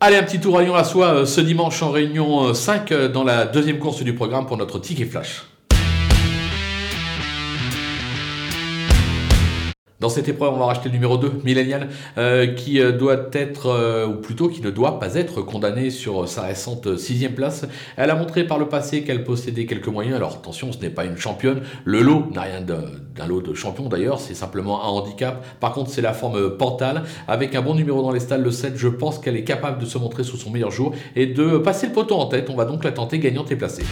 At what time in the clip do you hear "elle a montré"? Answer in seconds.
17.96-18.46